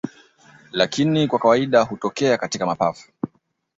[0.71, 3.09] Lakini kwa kawaida hutokea katika mapafu